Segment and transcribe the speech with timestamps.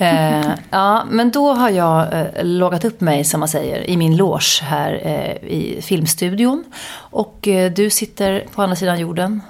[0.00, 4.16] Eh, ja, men då har jag eh, loggat upp mig, som man säger, i min
[4.16, 6.64] loge här eh, i filmstudion.
[6.92, 9.42] Och eh, du sitter på andra sidan jorden.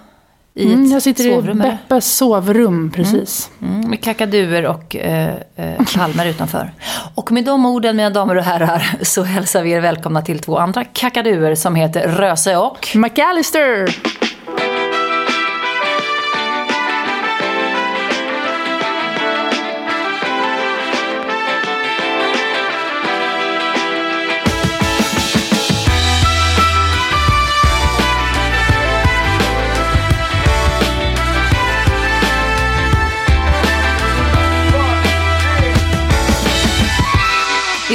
[0.55, 1.65] I ett Mm, jag sitter sovrum, i?
[1.65, 3.51] Beppes sovrum, precis.
[3.63, 6.73] Mm, med kakaduer och eh, eh, palmer utanför.
[7.15, 10.59] Och med de orden, mina damer och herrar, så hälsar vi er välkomna till två
[10.59, 12.89] andra kakaduer som heter Röse och...
[12.95, 13.97] McAllister!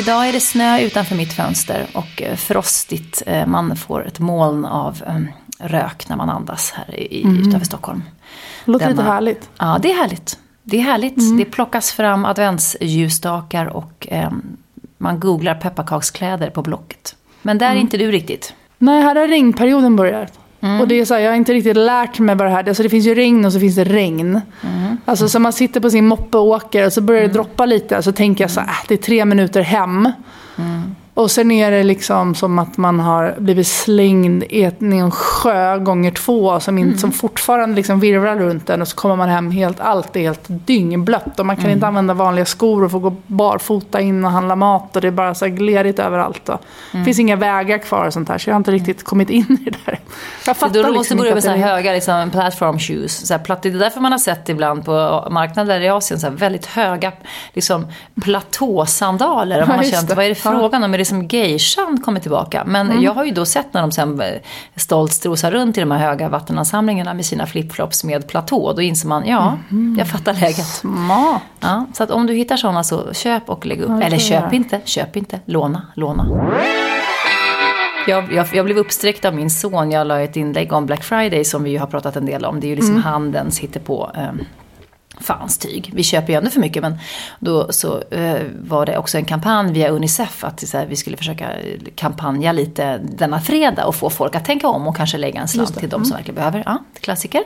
[0.06, 3.24] Idag är det snö utanför mitt fönster och eh, frostigt.
[3.26, 5.22] Eh, Man får ett moln av eh,
[5.68, 8.04] rök när man andas här i, utanför Stockholm.
[8.66, 9.50] Låter lite Denna- härligt.
[9.58, 10.40] Ja, det är härligt.
[10.64, 11.38] Det är härligt.
[11.38, 14.32] Det plockas fram adventsljusstakar och eh,
[14.98, 17.16] man googlar pepparkakskläder på Blocket.
[17.42, 18.54] Men där är inte du riktigt.
[18.78, 20.40] Nej, här har regnperioden börjat.
[20.82, 22.68] Och det är så här, jag har inte riktigt lärt mig vad det här är.
[22.68, 24.42] Alltså det finns ju regn och så finns det regn.
[25.06, 28.04] Alltså så man sitter på sin moppe och åker och så börjar det droppa lite.
[28.04, 30.12] Så tänker jag så här, äh, det är tre minuter hem.
[31.16, 36.12] Och sen är det liksom som att man har blivit slängd i en sjö gånger
[36.12, 39.80] två som, in, som fortfarande liksom virvlar runt en och så kommer man hem helt,
[39.80, 44.02] allt är helt dyngblött och man kan inte använda vanliga skor och få gå barfota
[44.02, 46.50] in och handla mat och det är bara så glerigt överallt.
[46.92, 49.58] Det finns inga vägar kvar och sånt här så jag har inte riktigt kommit in
[49.68, 50.00] i det där.
[50.46, 53.28] Jag Så fattar då liksom måste inte börja med så höga liksom, platform shoes.
[53.28, 56.28] Så här, platt, det är därför man har sett ibland på marknader i Asien så
[56.28, 57.12] här, väldigt höga
[57.54, 57.88] liksom,
[58.24, 59.62] platåsandaler.
[59.62, 61.05] Och man har känt, vad är det frågan om?
[61.06, 62.64] Är det som geishan kommer tillbaka?
[62.66, 64.28] Men jag har ju då sett när de sen eh,
[64.76, 68.74] stolt strosar runt i de här höga vattenansamlingarna med sina flipflops med platå.
[68.74, 69.58] Då inser man, ja,
[69.98, 70.66] jag fattar läget.
[70.66, 71.42] Smart.
[71.60, 74.00] Ja, så att om du hittar sådana så köp och lägg upp.
[74.00, 76.28] det Eller köp inte, köp inte, låna, låna.
[78.08, 79.92] Jag, jag, jag blev uppsträckt av min son.
[79.92, 82.60] Jag la ett inlägg om Black Friday som vi ju har pratat en del om.
[82.60, 84.12] Det är ju liksom handelns hittepå.
[84.16, 84.46] Eh,
[85.20, 85.92] Fans tyg.
[85.94, 86.98] Vi köper ju ändå för mycket men
[87.40, 91.54] då så eh, var det också en kampanj via Unicef att här, vi skulle försöka
[91.54, 95.48] eh, kampanja lite denna fredag och få folk att tänka om och kanske lägga en
[95.48, 96.64] slant till de som verkligen behöver.
[96.66, 97.44] Ja, klassiker.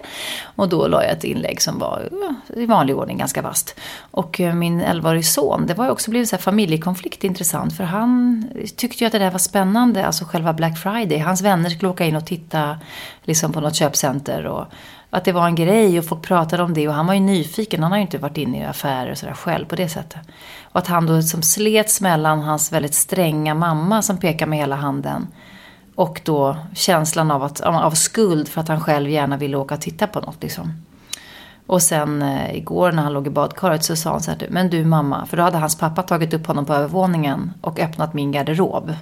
[0.56, 3.80] Och då la jag ett inlägg som var ja, i vanlig ordning ganska vast.
[4.12, 7.84] Och eh, min 11-årige son, det var ju också blivit så här familjekonflikt intressant för
[7.84, 11.20] han tyckte ju att det där var spännande, alltså själva Black Friday.
[11.20, 12.78] Hans vänner skulle åka in och titta
[13.24, 14.66] liksom på något köpcenter och
[15.10, 17.84] att det var en grej och folk pratade om det och han var ju nyfiken.
[17.84, 20.20] Han har ju inte varit inne i affärer och sådär själv på det sättet.
[20.64, 24.76] Och att han då som slets mellan hans väldigt stränga mamma som pekar med hela
[24.76, 25.28] handen
[25.96, 29.82] och då känslan av, att, av skuld för att han själv gärna ville åka och
[29.82, 30.74] titta på något liksom.
[31.66, 34.70] Och sen eh, igår när han låg i badkaret så sa han så här, men
[34.70, 38.32] du mamma, för då hade hans pappa tagit upp honom på övervåningen och öppnat min
[38.32, 38.94] garderob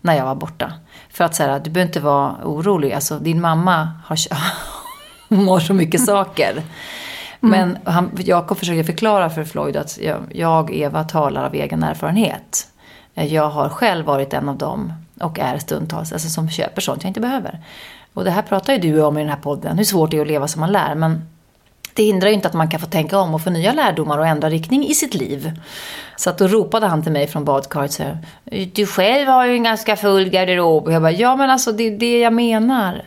[0.00, 0.72] när jag var borta.
[1.10, 4.18] För att säga, du behöver inte vara orolig, alltså din mamma har,
[5.48, 6.62] har så mycket saker.
[7.40, 12.68] Men han, Jakob försöker förklara för Floyd att jag, jag, Eva, talar av egen erfarenhet.
[13.14, 17.10] Jag har själv varit en av dem och är stundtals, alltså som köper sånt jag
[17.10, 17.60] inte behöver.
[18.14, 20.20] Och det här pratar ju du om i den här podden, hur svårt det är
[20.20, 20.94] att leva som man lär.
[20.94, 21.28] Men
[21.94, 24.26] det hindrar ju inte att man kan få tänka om och få nya lärdomar och
[24.26, 25.60] ändra riktning i sitt liv.
[26.16, 28.18] Så att då ropade han till mig från badkaret så här,
[28.72, 30.84] Du själv har ju en ganska full garderob.
[30.84, 33.02] Och jag bara, ja men alltså det är det jag menar.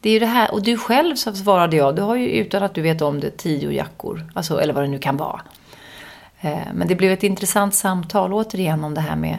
[0.00, 0.54] Det är ju det här.
[0.54, 3.30] Och du själv, så svarade jag, du har ju utan att du vet om det
[3.30, 4.26] tio jackor.
[4.34, 5.40] Alltså, eller vad det nu kan vara.
[6.40, 9.38] Eh, Men det blev ett intressant samtal återigen om det här med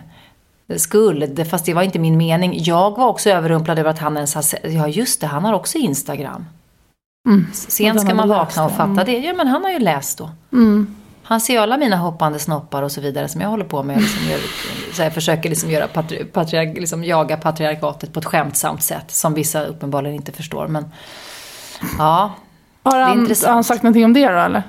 [0.78, 1.48] skuld.
[1.50, 2.54] Fast det var inte min mening.
[2.56, 5.78] Jag var också överrumplad över att han ens har ja just det, han har också
[5.78, 6.46] Instagram.
[7.54, 9.18] Sent Och ska man vakna och fatta det.
[9.18, 10.30] Ja, men han har ju läst då.
[10.54, 10.96] Mm.
[11.30, 14.02] Han ser alla mina hoppande snoppar och så vidare som jag håller på med.
[14.02, 14.40] Liksom, gör,
[14.94, 19.12] så jag försöker liksom göra patri, patriark, liksom jaga patriarkatet på ett skämtsamt sätt.
[19.12, 20.68] Som vissa uppenbarligen inte förstår.
[20.68, 20.86] Men
[21.98, 22.32] ja,
[22.84, 24.64] Har han, har han sagt någonting om det då eller?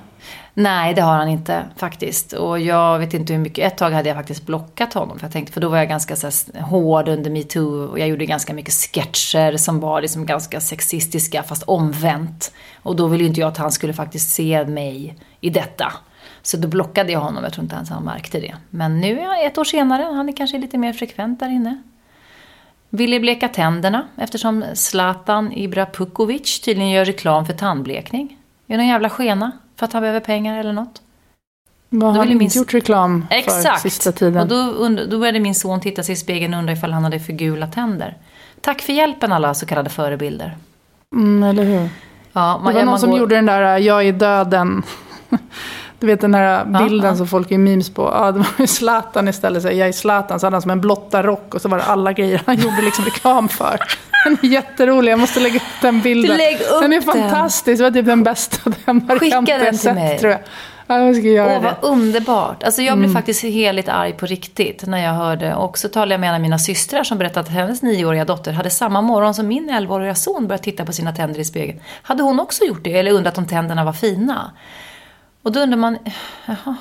[0.55, 2.33] Nej, det har han inte faktiskt.
[2.33, 3.73] Och jag vet inte hur mycket.
[3.73, 5.19] Ett tag hade jag faktiskt blockat honom.
[5.19, 7.87] För jag tänkte, för då var jag ganska så här, hård under metoo.
[7.87, 12.53] Och jag gjorde ganska mycket sketcher som var liksom ganska sexistiska fast omvänt.
[12.83, 15.93] Och då ville ju inte jag att han skulle faktiskt se mig i detta.
[16.43, 17.45] Så då blockade jag honom.
[17.45, 18.55] Jag tror inte ens han märkte det.
[18.71, 20.03] Men nu ett år senare.
[20.03, 21.83] Han är kanske lite mer frekvent där inne.
[22.91, 28.37] Ville bleka tänderna eftersom Zlatan Ibrahimovic tydligen gör reklam för tandblekning.
[28.67, 31.03] Är någon jävla skena för att han behöver pengar eller något?
[31.89, 33.81] Vad har han minst- gjort reklam för Exakt!
[33.83, 34.43] sista tiden?
[34.43, 37.21] Och då, då började min son titta sig i spegeln och undra ifall han hade
[37.21, 38.17] för gula tänder.
[38.61, 40.57] Tack för hjälpen alla så kallade förebilder.
[41.15, 41.89] Mm, eller hur?
[42.33, 44.83] Ja, Det var någon som gjorde den där Jag är döden.
[46.01, 48.03] Du vet den här bilden ja, som folk är memes på.
[48.15, 49.63] Ja, det var ju Zlatan istället.
[49.63, 50.41] Så jag är Zlatan.
[50.41, 52.83] Så hade han som en blotta rock och så var det alla grejer han gjorde
[52.83, 53.81] liksom reklam för.
[54.25, 55.13] Den är jätterolig.
[55.13, 56.37] Jag måste lägga upp den bilden.
[56.37, 57.79] Lägg upp den är fantastisk.
[57.79, 60.19] Det var typ den bästa den varianten jag sett mig.
[60.19, 60.41] tror jag.
[60.87, 62.63] Ja, jag ska göra Åh, vad underbart.
[62.63, 63.17] Alltså, jag blev mm.
[63.17, 65.55] faktiskt heligt arg på riktigt när jag hörde.
[65.55, 68.53] Och så talade jag med en av mina systrar som berättade att hennes nioåriga dotter
[68.53, 71.81] hade samma morgon som min elvaåriga son börjat titta på sina tänder i spegeln.
[72.03, 72.99] Hade hon också gjort det?
[72.99, 74.51] Eller undrat om tänderna var fina?
[75.43, 75.99] Och då undrar man,
[76.47, 76.77] jaha.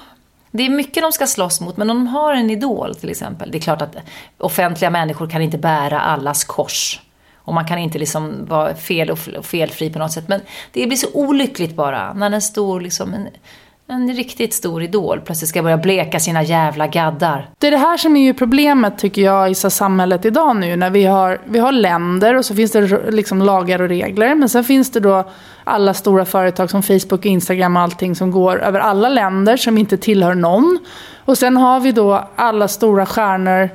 [0.51, 3.51] Det är mycket de ska slåss mot, men om de har en idol till exempel.
[3.51, 3.95] Det är klart att
[4.37, 7.01] offentliga människor kan inte bära allas kors.
[7.35, 10.27] Och man kan inte liksom vara fel och felfri på något sätt.
[10.27, 10.41] Men
[10.71, 13.27] det blir så olyckligt bara när en stor liksom, en,
[13.91, 17.49] en riktigt stor idol plötsligt ska börja bleka sina jävla gaddar.
[17.57, 20.75] Det är det här som är ju problemet tycker jag i samhället idag nu.
[20.75, 24.35] När vi har, vi har länder och så finns det liksom lagar och regler.
[24.35, 25.23] Men sen finns det då
[25.63, 29.77] alla stora företag som Facebook och Instagram och allting som går över alla länder som
[29.77, 30.79] inte tillhör någon.
[31.25, 33.69] Och sen har vi då alla stora stjärnor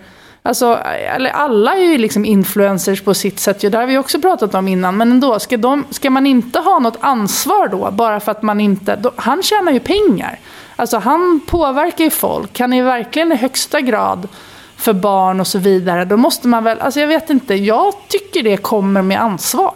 [0.49, 0.79] Alltså,
[1.17, 3.61] eller alla är ju liksom influencers på sitt sätt.
[3.61, 4.97] Det har vi också pratat om innan.
[4.97, 7.91] Men ändå, ska, de, ska man inte ha något ansvar då?
[7.91, 8.97] Bara för att man inte...
[8.97, 10.39] Då, han tjänar ju pengar.
[10.77, 12.61] Alltså han påverkar ju folk.
[12.61, 14.29] Han är verkligen i högsta grad
[14.77, 16.05] för barn och så vidare.
[16.05, 16.81] Då måste man väl...
[16.81, 17.55] Alltså jag vet inte.
[17.55, 19.75] Jag tycker det kommer med ansvar.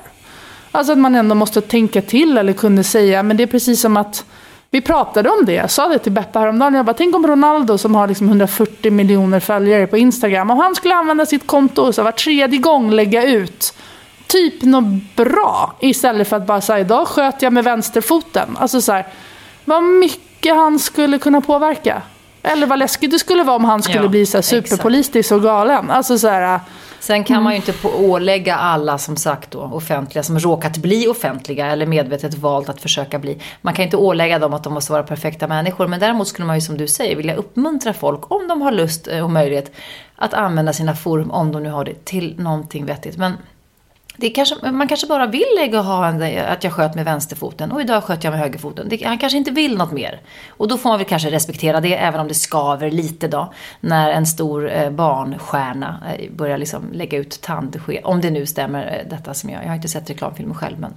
[0.73, 3.23] Alltså att man ändå måste tänka till eller kunde säga.
[3.23, 4.25] Men det är precis som att
[4.70, 6.75] vi pratade om det, jag sa det till Beppe häromdagen.
[6.75, 10.75] Jag bara, tänk om Ronaldo som har liksom 140 miljoner följare på Instagram, om han
[10.75, 13.75] skulle använda sitt konto så var tredje gång lägga ut
[14.26, 18.56] typ något bra istället för att bara säga idag sköt jag med vänsterfoten.
[18.61, 19.06] Alltså så här,
[19.65, 22.03] vad mycket han skulle kunna påverka.
[22.53, 25.43] Eller vad läskigt det skulle vara om han skulle ja, bli så här superpolitisk och
[25.43, 25.91] galen.
[25.91, 26.61] Alltså så här,
[27.00, 27.45] Sen kan mm.
[27.45, 32.35] man ju inte ålägga alla som sagt då offentliga som råkat bli offentliga eller medvetet
[32.35, 33.41] valt att försöka bli.
[33.62, 35.87] Man kan inte ålägga dem att de måste vara perfekta människor.
[35.87, 39.06] Men däremot skulle man ju som du säger vilja uppmuntra folk om de har lust
[39.06, 39.73] och möjlighet
[40.17, 43.17] att använda sina forum om de nu har det till någonting vettigt.
[43.17, 43.33] Men
[44.20, 47.73] det kanske, man kanske bara vill lägga och ha en, att jag sköt med vänsterfoten
[47.73, 48.88] och idag sköt jag med högerfoten.
[48.88, 50.20] Det, han kanske inte vill något mer.
[50.49, 53.53] Och då får man väl kanske respektera det, även om det skaver lite då.
[53.81, 58.00] När en stor eh, barnstjärna eh, börjar liksom lägga ut tandsked.
[58.05, 59.62] Om det nu stämmer, eh, detta som jag...
[59.62, 60.94] Jag har inte sett reklamfilmen själv, men...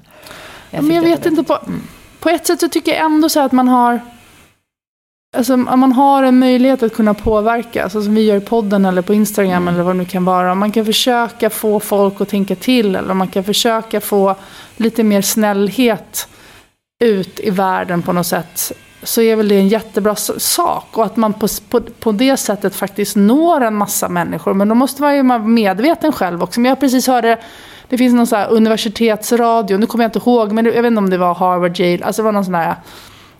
[0.70, 1.82] Jag, men jag vet inte, på, mm.
[2.20, 4.00] på ett sätt så tycker jag ändå så att man har
[5.38, 8.86] Alltså, om man har en möjlighet att kunna påverka, alltså som vi gör i podden
[8.86, 9.74] eller på Instagram mm.
[9.74, 10.52] eller vad det nu kan vara.
[10.52, 14.36] Om man kan försöka få folk att tänka till eller om man kan försöka få
[14.78, 16.28] lite mer snällhet
[17.04, 18.72] ut i världen på något sätt.
[19.04, 20.98] Så är väl det en jättebra sak.
[20.98, 24.54] Och att man på, på, på det sättet faktiskt når en massa människor.
[24.54, 26.60] Men då måste man ju vara medveten själv också.
[26.60, 27.40] Men jag precis hörde,
[27.90, 31.10] det finns någon så universitetsradio, nu kommer jag inte ihåg, men jag vet inte om
[31.10, 32.76] det var Harvard, Yale, alltså det var någon sån här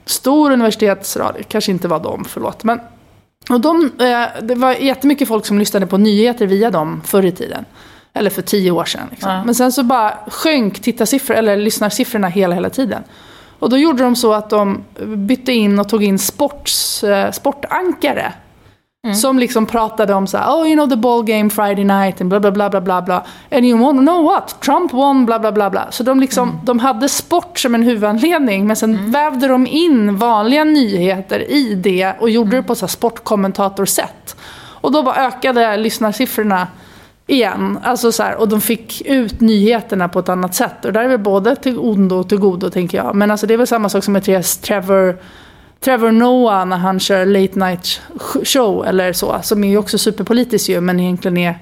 [0.06, 2.64] stor universitetsradio, kanske inte var de, förlåt.
[2.64, 2.80] Men,
[3.50, 7.32] och de, eh, det var jättemycket folk som lyssnade på nyheter via dem förr i
[7.32, 7.66] tiden.
[8.14, 9.08] Eller för tio år sedan.
[9.12, 9.32] Liksom.
[9.32, 9.44] Ja.
[9.44, 13.04] Men sen så bara sjönk tittarsiffror, eller lyssnarsiffrorna hela, hela tiden.
[13.60, 18.34] Och då gjorde de så att de bytte in och tog in sports, eh, sportankare
[19.04, 19.16] Mm.
[19.16, 22.30] Som liksom pratade om så här, oh you know the ball game Friday night and
[22.30, 23.26] bla bla bla bla bla bla.
[23.52, 24.62] And you wanna know what?
[24.62, 25.92] Trump won bla bla bla bla.
[25.92, 26.66] Så de liksom, mm.
[26.66, 29.12] de hade sport som en huvudanledning men sen mm.
[29.12, 32.62] vävde de in vanliga nyheter i det och gjorde mm.
[32.62, 34.36] det på så här sportkommentatorsätt.
[34.82, 36.68] Och då bara ökade lyssnarsiffrorna
[37.28, 37.80] igen.
[37.84, 40.86] Alltså så här, och de fick ut nyheterna på ett annat sätt.
[40.86, 43.16] Och där är väl både till ondo och till godo tänker jag.
[43.16, 44.24] Men alltså det är väl samma sak som med
[44.62, 45.18] Trevor
[45.84, 48.02] Trevor Noah när han kör late night
[48.44, 49.40] show eller så.
[49.44, 51.60] Som är ju också superpolitisk ju men egentligen är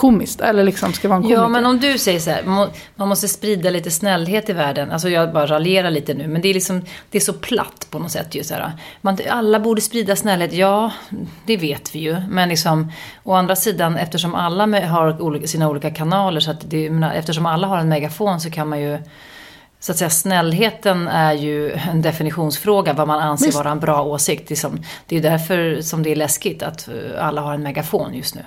[0.00, 0.40] komiskt.
[0.40, 1.42] Eller liksom ska vara en komiker.
[1.42, 2.42] Ja men om du säger så här,
[2.96, 4.90] man måste sprida lite snällhet i världen.
[4.90, 6.28] Alltså jag bara raljerar lite nu.
[6.28, 8.72] Men det är liksom, det är så platt på något sätt ju så här.
[9.00, 10.92] Man, alla borde sprida snällhet, ja
[11.46, 12.16] det vet vi ju.
[12.28, 16.40] Men liksom, å andra sidan eftersom alla har sina olika kanaler.
[16.40, 18.98] Så att det, eftersom alla har en megafon så kan man ju
[19.86, 24.48] så att säga, snällheten är ju en definitionsfråga, vad man anser vara en bra åsikt.
[24.48, 27.62] Det är, som, det är därför som det är läskigt att eh, alla har en
[27.62, 28.40] megafon just nu.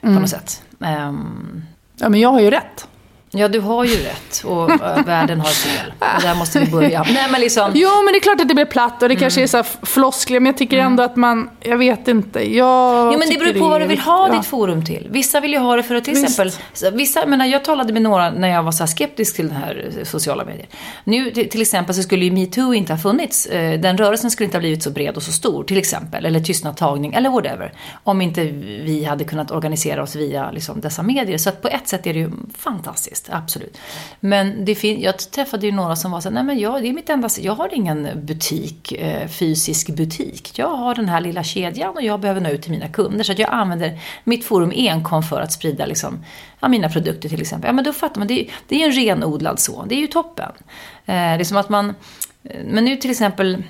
[0.00, 0.14] Mm.
[0.14, 0.62] På något sätt.
[0.78, 1.64] Um,
[1.96, 2.88] ja, men jag har ju rätt.
[3.34, 5.92] Ja, du har ju rätt och äh, världen har fel.
[5.98, 7.02] Och där måste vi börja.
[7.02, 7.70] Nej, men liksom...
[7.74, 9.20] Jo, men det är klart att det blir platt och det mm.
[9.20, 10.86] kanske är så floskler, men jag tycker mm.
[10.86, 12.54] ändå att man, jag vet inte.
[12.54, 14.34] Jag jo, men det beror på vad du vill ha ja.
[14.36, 15.08] ditt forum till.
[15.10, 16.40] Vissa vill ju ha det för att till Visst.
[16.40, 19.92] exempel, vissa, menar, jag talade med några när jag var så skeptisk till den här
[19.98, 20.66] eh, sociala medier.
[21.04, 23.46] Nu till exempel så skulle ju metoo inte ha funnits.
[23.46, 26.26] Eh, den rörelsen skulle inte ha blivit så bred och så stor, till exempel.
[26.26, 27.72] Eller tystnadtagning, eller whatever.
[28.04, 31.38] Om inte vi hade kunnat organisera oss via liksom, dessa medier.
[31.38, 33.78] Så att på ett sätt är det ju fantastiskt visst, absolut.
[34.20, 36.88] Men det fin- jag träffade ju några som var så här, nej men jag, det
[36.88, 40.58] är mitt enda, jag har ingen butik, eh, fysisk butik.
[40.58, 43.24] Jag har den här lilla kedjan och jag behöver nå ut till mina kunder.
[43.24, 46.24] Så att jag använder mitt forum enkom för att sprida liksom,
[46.60, 47.68] ja, mina produkter till exempel.
[47.68, 50.00] Ja men då fattar man, det är, det är ju en renodlad så, det är
[50.00, 50.52] ju toppen.
[51.06, 51.94] Eh, det är som att man,
[52.44, 53.62] eh, men nu till exempel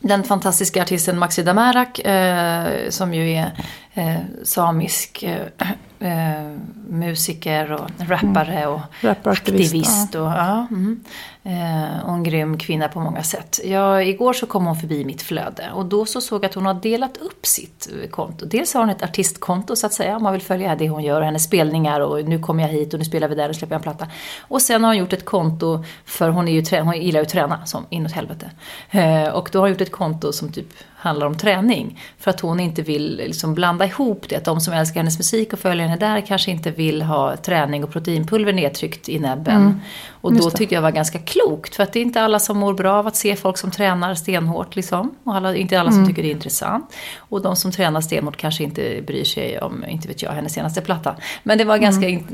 [0.00, 3.52] den fantastiska artisten Maxi Damarak eh, som ju är
[3.94, 5.68] eh, samisk eh,
[6.00, 6.58] eh
[6.90, 8.80] musiker och rappare och
[9.24, 10.14] aktivist.
[10.14, 11.04] Och, ja, mm.
[11.48, 13.60] Eh, och en grym kvinna på många sätt.
[13.64, 16.66] Ja, igår så kom hon förbi mitt flöde och då så såg jag att hon
[16.66, 18.46] har delat upp sitt konto.
[18.46, 21.22] Dels har hon ett artistkonto så att säga, om man vill följa det hon gör,
[21.22, 23.78] hennes spelningar och nu kommer jag hit och nu spelar vi där och släpper jag
[23.78, 24.06] en platta.
[24.40, 27.32] Och sen har hon gjort ett konto, för hon, är ju, hon gillar ju att
[27.32, 28.50] träna som inåt helvete.
[28.90, 32.00] Eh, och då har hon gjort ett konto som typ handlar om träning.
[32.18, 34.36] För att hon inte vill liksom blanda ihop det.
[34.36, 37.84] Att de som älskar hennes musik och följer henne där kanske inte vill ha träning
[37.84, 39.56] och proteinpulver nedtryckt i näbben.
[39.56, 39.80] Mm.
[40.20, 41.37] Och då tyckte jag var ganska klokt.
[41.74, 44.14] För att det är inte alla som mår bra av att se folk som tränar
[44.14, 44.76] stenhårt.
[44.76, 45.14] Liksom.
[45.24, 46.08] Och alla, inte alla som mm.
[46.08, 46.94] tycker det är intressant.
[47.18, 50.80] Och de som tränar stenhårt kanske inte bryr sig om, inte vet jag, hennes senaste
[50.80, 51.16] platta.
[51.42, 52.08] Men det var ganska...
[52.08, 52.24] Mm.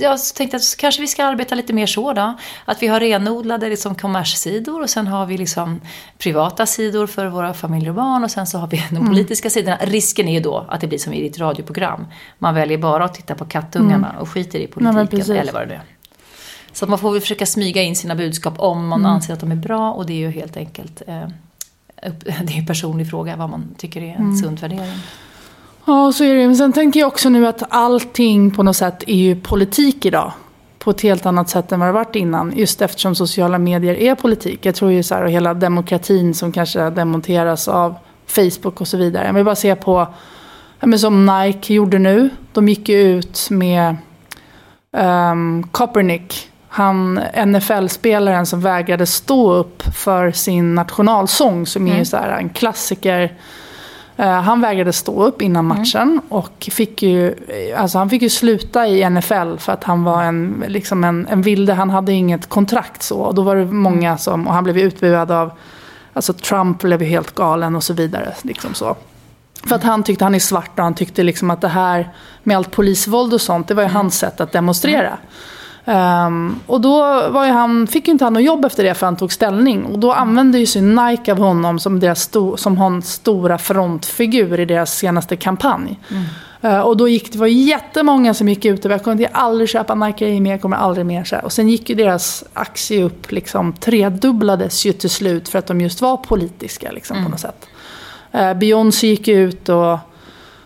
[0.00, 2.34] Jag tänkte att kanske vi ska arbeta lite mer så då.
[2.64, 5.80] Att vi har renodlade liksom, kommerssidor och sen har vi liksom
[6.18, 8.24] privata sidor för våra familjer och barn.
[8.24, 9.08] Och sen så har vi de mm.
[9.08, 9.78] politiska sidorna.
[9.80, 12.06] Risken är ju då att det blir som i ditt radioprogram.
[12.38, 14.20] Man väljer bara att titta på kattungarna mm.
[14.20, 15.36] och skiter i politiken.
[15.36, 15.93] Eller vad det är.
[16.74, 19.12] Så att man får väl försöka smyga in sina budskap om man mm.
[19.12, 21.28] anser att de är bra och det är ju helt enkelt eh,
[22.22, 24.36] det är en personlig fråga vad man tycker är en mm.
[24.36, 25.00] sund värdering.
[25.84, 26.46] Ja, så är det.
[26.46, 30.32] Men sen tänker jag också nu att allting på något sätt är ju politik idag.
[30.78, 32.52] På ett helt annat sätt än vad det varit innan.
[32.56, 34.66] Just eftersom sociala medier är politik.
[34.66, 37.94] Jag tror ju så här, och hela demokratin som kanske demonteras av
[38.26, 39.26] Facebook och så vidare.
[39.26, 40.06] Jag vill bara se på,
[40.80, 42.30] men som Nike gjorde nu.
[42.52, 43.96] De gick ju ut med
[44.92, 52.00] um, Kaepernick han NFL-spelaren som vägrade stå upp för sin nationalsång som mm.
[52.00, 53.32] är så här en klassiker.
[54.20, 55.78] Uh, han vägrade stå upp innan mm.
[55.78, 56.20] matchen mm.
[56.28, 57.34] och fick ju,
[57.76, 61.42] alltså han fick ju sluta i NFL för att han var en, liksom en, en
[61.42, 61.74] vilde.
[61.74, 63.18] Han hade inget kontrakt så.
[63.18, 64.18] Och då var det många mm.
[64.18, 65.50] som, och han blev utbuad av,
[66.12, 68.34] alltså Trump blev ju helt galen och så vidare.
[68.42, 68.96] Liksom så.
[69.66, 72.08] För att han tyckte, han är svart och han tyckte liksom att det här
[72.42, 73.96] med allt polisvåld och sånt, det var ju mm.
[73.96, 75.08] hans sätt att demonstrera.
[75.08, 75.18] Mm.
[75.86, 76.98] Um, och då
[77.28, 79.84] var han, fick ju inte han något jobb efter det för han tog ställning.
[79.84, 84.60] Och då använde ju sig Nike av honom som, deras sto, som hans stora frontfigur
[84.60, 85.98] i deras senaste kampanj.
[86.10, 86.24] Mm.
[86.64, 89.94] Uh, och då gick det var jättemånga som gick ut och jag kommer aldrig köpa
[89.94, 91.24] Nike mer, jag kommer aldrig mer.
[91.24, 95.66] Så Och sen gick ju deras aktie upp, liksom tredubblades ju till slut för att
[95.66, 97.24] de just var politiska liksom, mm.
[97.24, 97.66] på något sätt.
[98.34, 99.98] Uh, Beyoncé gick ut och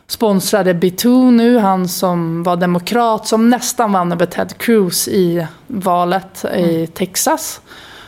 [0.09, 6.45] sponsrade B2 nu, han som var demokrat som nästan vann över Ted Cruz i valet
[6.45, 6.71] mm.
[6.71, 7.61] i Texas.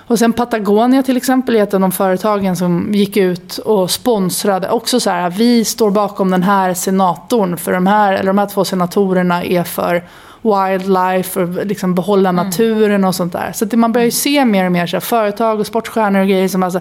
[0.06, 4.70] Och sen Patagonia till exempel är ett av de företagen som gick ut och sponsrade.
[4.70, 8.46] Också så här, vi står bakom den här senatorn för de här, eller de här
[8.46, 10.04] två senatorerna är för
[10.42, 12.46] wildlife och liksom behålla mm.
[12.46, 13.52] naturen och sånt där.
[13.52, 16.28] Så att man börjar ju se mer och mer så här, företag och sportstjärnor och
[16.28, 16.80] grejer som alltså,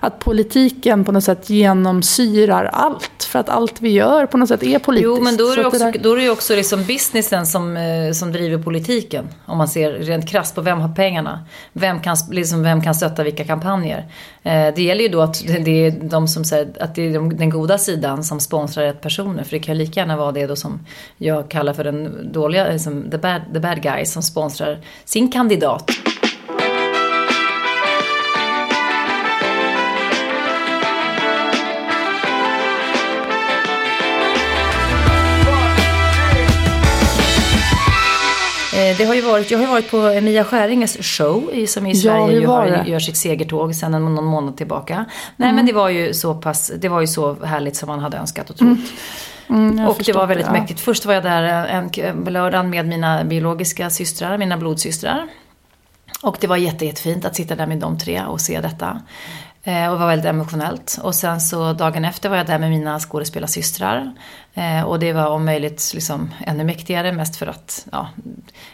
[0.00, 3.24] att politiken på något sätt genomsyrar allt.
[3.24, 5.04] För att allt vi gör på något sätt är politiskt.
[5.04, 8.12] Jo, men då är det, också, det då är det också liksom businessen som, eh,
[8.12, 9.28] som driver politiken.
[9.46, 11.44] Om man ser rent krasst på vem har pengarna.
[11.72, 14.04] Vem kan, liksom, vem kan stötta vilka kampanjer.
[14.48, 17.50] Eh, det gäller ju då att det är, de som, säger, att det är den
[17.50, 19.44] goda sidan som sponsrar rätt personer.
[19.44, 20.86] För det kan ju lika gärna vara det då som
[21.16, 25.90] jag kallar för den dåliga, liksom the, bad, the bad guys som sponsrar sin kandidat.
[38.94, 42.50] Det har ju varit, jag har varit på Mia Skäringes show som i Sverige ja,
[42.50, 45.04] har, gör sitt segertåg sedan någon månad tillbaka.
[45.36, 45.56] Nej mm.
[45.56, 48.50] men det var ju så pass, det var ju så härligt som man hade önskat
[48.50, 48.68] och trott.
[49.48, 49.70] Mm.
[49.70, 50.60] Mm, och det var väldigt det, ja.
[50.60, 50.80] mäktigt.
[50.80, 55.28] Först var jag där en lördag med mina biologiska systrar, mina blodsystrar.
[56.22, 59.02] Och det var jätte, jättefint att sitta där med de tre och se detta.
[59.68, 60.98] Eh, och var väldigt emotionellt.
[61.02, 64.12] Och sen så dagen efter var jag där med mina skådespelarsystrar.
[64.54, 68.08] Eh, och det var om möjligt liksom ännu mäktigare, mest för att ja,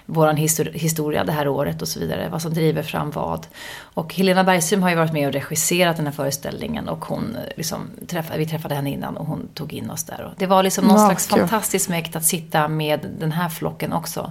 [0.06, 0.36] våran
[0.72, 3.46] historia det här året och så vidare, vad som driver fram vad.
[3.80, 7.90] Och Helena Bergström har ju varit med och regisserat den här föreställningen och hon liksom,
[8.06, 10.22] träffade, vi träffade henne innan och hon tog in oss där.
[10.22, 11.38] Och det var liksom någon ja, slags kul.
[11.38, 14.30] fantastisk mäkt att sitta med den här flocken också.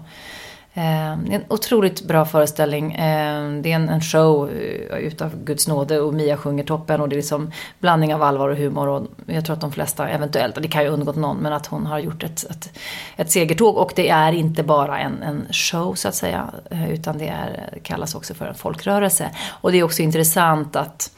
[0.76, 2.94] Eh, en otroligt bra föreställning.
[2.94, 7.10] Eh, det är en, en show eh, utav Guds nåde och Mia sjunger toppen och
[7.10, 8.88] det är liksom blandning av allvar och humor.
[8.88, 11.86] Och jag tror att de flesta, eventuellt, det kan ju undgått någon, men att hon
[11.86, 12.80] har gjort ett, ett,
[13.16, 13.78] ett segertåg.
[13.78, 17.80] Och det är inte bara en, en show så att säga, eh, utan det är,
[17.84, 19.30] kallas också för en folkrörelse.
[19.62, 21.12] Och det är också intressant att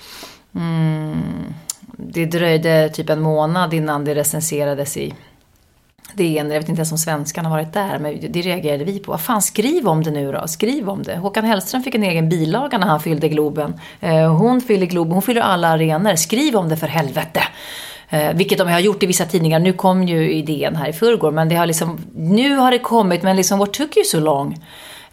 [0.56, 1.24] mm,
[1.98, 5.14] det dröjde typ en månad innan det recenserades i
[6.18, 9.12] DN, jag vet inte ens om svenskarna har varit där, men det reagerade vi på.
[9.12, 11.18] Vad fan, skriv om det nu då, skriv om det.
[11.18, 13.80] Håkan Hellström fick en egen bilaga när han fyllde Globen.
[14.00, 16.16] Eh, hon fyller Globen, hon fyller alla arenor.
[16.16, 17.42] Skriv om det för helvete.
[18.10, 19.60] Eh, vilket de har gjort i vissa tidningar.
[19.60, 23.24] Nu kom ju idén här i förrgår, men det har liksom, nu har det kommit,
[23.24, 24.58] men liksom what took you so long?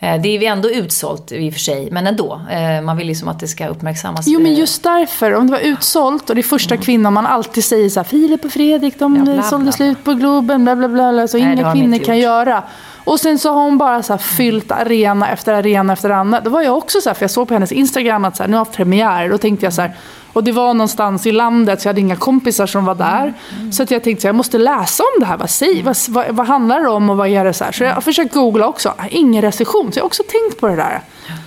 [0.02, 2.40] Eh, det är ju ändå utsålt i och för sig, men ändå.
[2.50, 4.26] Eh, man vill liksom att det ska uppmärksammas.
[4.26, 5.34] Jo, men just därför.
[5.34, 6.84] Om det var utsålt och det är första mm.
[6.84, 10.04] kvinnan man alltid säger så här, Filip och Fredrik, de ja, bla, sålde bla, slut
[10.04, 12.62] på Globen, bla bla bla, så Nej, inga kvinnor kan göra.
[13.04, 16.40] Och sen så har hon bara så fyllt arena efter arena efter arena.
[16.40, 18.50] Då var jag också så här, för jag såg på hennes Instagram att så här,
[18.50, 19.28] nu har haft premiär.
[19.28, 19.96] Då tänkte jag så här,
[20.32, 23.34] och det var någonstans i landet så jag hade inga kompisar som var där.
[23.58, 23.72] Mm.
[23.72, 25.36] Så att jag tänkte så jag måste läsa om det här.
[25.36, 27.72] Vad, säg, vad, vad, vad handlar det om och vad är det så här?
[27.72, 28.94] Så jag har försökt googla också.
[29.10, 29.92] Ingen recension.
[29.92, 31.00] Så jag har också tänkt på det där.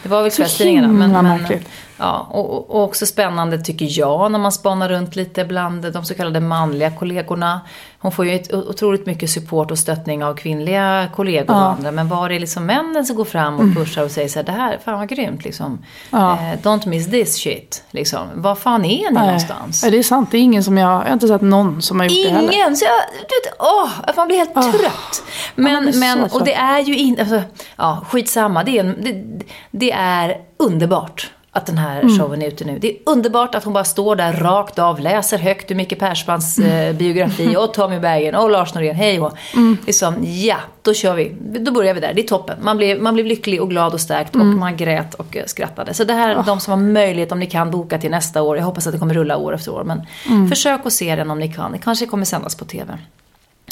[0.04, 0.88] Det var väl kvällstidningarna.
[0.88, 1.60] Men, men,
[1.98, 6.14] Ja, och, och, också spännande tycker jag när man spanar runt lite bland de så
[6.14, 7.62] kallade manliga kollegorna.
[8.00, 11.92] Hon får ju ett, otroligt mycket support och stöttning av kvinnliga kollegor och andra.
[11.92, 13.76] Men var är liksom männen som går fram och mm.
[13.76, 15.86] pushar och säger så här, det här, fan vad grymt liksom.
[16.10, 16.34] Ja.
[16.34, 17.84] Eh, don't miss this shit.
[17.92, 18.28] Liksom.
[18.34, 19.26] Var fan är ni Nej.
[19.26, 19.84] någonstans?
[19.84, 22.00] Ja, det är sant, det är ingen som jag, jag har inte sett någon som
[22.00, 22.30] har gjort ingen.
[22.30, 22.54] det heller.
[22.54, 22.76] Ingen!
[22.76, 24.72] Så jag, du vet, åh, man blir helt oh.
[24.72, 25.24] trött.
[25.56, 27.42] Men, ja, men och det är ju inte, alltså,
[27.76, 32.18] ja skitsamma, det är, det, det är underbart att den här mm.
[32.18, 32.80] showen är ute nu.
[32.80, 36.58] Det är underbart att hon bara står där rakt av, läser högt ur Micke Persbrandts
[36.58, 36.72] mm.
[36.72, 39.78] eh, biografi och Tommy Bergen och Lars Norén, hej och mm.
[39.86, 41.36] liksom, ja, då kör vi.
[41.60, 42.58] Då börjar vi där, det är toppen.
[42.62, 44.50] Man blev, man blev lycklig och glad och stärkt mm.
[44.50, 45.94] och man grät och eh, skrattade.
[45.94, 46.46] Så det här är oh.
[46.46, 48.58] de som har möjlighet, om ni kan, boka till nästa år.
[48.58, 49.84] Jag hoppas att det kommer rulla år efter år.
[49.84, 50.50] Men mm.
[50.50, 51.72] försök att se den om ni kan.
[51.72, 52.98] Det kanske kommer sändas på TV.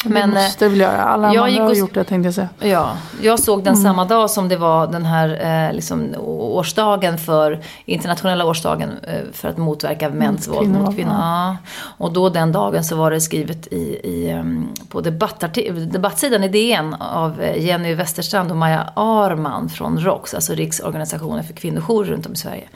[0.04, 1.02] Men, det måste väl göra.
[1.02, 2.50] Alla jag andra har gjort det tänkte jag säga.
[2.60, 3.84] Ja, jag såg den mm.
[3.84, 5.30] samma dag som det var den här
[5.68, 11.14] eh, liksom, årsdagen för internationella årsdagen eh, för att motverka mäns våld mot kvinnor.
[11.20, 11.58] Ja.
[11.98, 16.94] Och då den dagen så var det skrivet i, i, um, på debattsidan i DN
[16.94, 22.34] av eh, Jenny Westerstrand och Maja Arman från ROX, alltså Riksorganisationen för kvinnojourer runt om
[22.34, 22.70] i Sverige.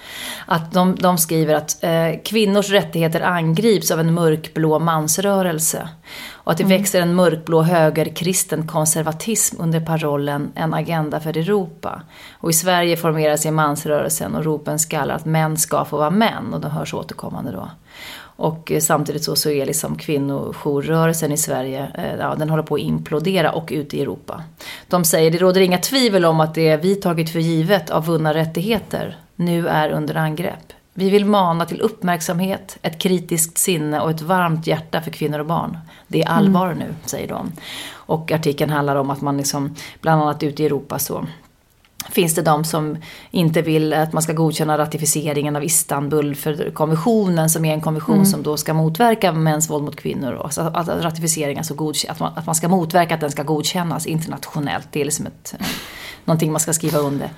[0.45, 1.91] Att de, de skriver att eh,
[2.25, 5.89] kvinnors rättigheter angrips av en mörkblå mansrörelse.
[6.31, 6.77] Och att det mm.
[6.77, 12.01] växer en mörkblå högerkristen konservatism under parollen En agenda för Europa.
[12.31, 16.53] Och i Sverige formerar sig mansrörelsen och ropen skallar att män ska få vara män
[16.53, 17.69] och de hörs återkommande då.
[18.37, 22.75] Och eh, samtidigt så, så är liksom kvinnojourrörelsen i Sverige, eh, ja, den håller på
[22.75, 24.43] att implodera och ute i Europa.
[24.87, 28.33] De säger det råder inga tvivel om att det vi tagit för givet av vunna
[28.33, 30.73] rättigheter nu är under angrepp.
[30.99, 35.45] Vi vill mana till uppmärksamhet, ett kritiskt sinne och ett varmt hjärta för kvinnor och
[35.45, 35.77] barn.
[36.07, 36.77] Det är allvar mm.
[36.77, 37.51] nu, säger de.
[37.91, 41.25] Och artikeln handlar om att man liksom, bland annat ute i Europa så
[42.09, 42.97] finns det de som
[43.31, 48.15] inte vill att man ska godkänna ratificeringen av Istanbul för konventionen som är en konvention
[48.15, 48.25] mm.
[48.25, 50.33] som då ska motverka mäns våld mot kvinnor.
[50.33, 54.05] Och så att ratificeringen, alltså att, man, att man ska motverka att den ska godkännas
[54.05, 54.87] internationellt.
[54.91, 55.55] Det är liksom ett,
[56.25, 57.29] någonting man ska skriva under.